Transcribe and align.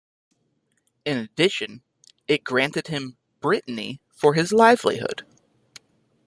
In 1.05 1.17
addition, 1.19 1.83
it 2.27 2.43
granted 2.43 2.87
him 2.87 3.17
Brittany 3.39 4.01
"for 4.11 4.33
his 4.33 4.51
livelihood". 4.51 5.23